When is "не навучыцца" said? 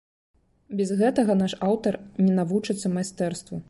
2.25-2.97